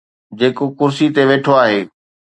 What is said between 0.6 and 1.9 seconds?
ڪرسي تي ويٺو آهي.